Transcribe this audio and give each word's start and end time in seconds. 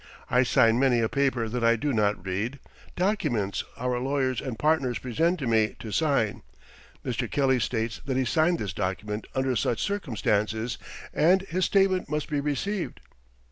I 0.31 0.41
sign 0.41 0.79
many 0.79 0.99
a 0.99 1.07
paper 1.07 1.47
that 1.47 1.63
I 1.63 1.75
do 1.75 1.93
not 1.93 2.25
read 2.25 2.57
documents 2.95 3.63
our 3.77 3.99
lawyers 3.99 4.41
and 4.41 4.57
partners 4.57 4.97
present 4.97 5.37
to 5.37 5.45
me 5.45 5.75
to 5.77 5.91
sign. 5.91 6.41
Mr. 7.05 7.29
Kelly 7.29 7.59
states 7.59 8.01
that 8.05 8.17
he 8.17 8.25
signed 8.25 8.57
this 8.57 8.73
document 8.73 9.27
under 9.35 9.55
such 9.55 9.79
circumstances 9.79 10.79
and 11.13 11.41
his 11.43 11.65
statement 11.65 12.09
must 12.09 12.31
be 12.31 12.39
received. 12.39 12.99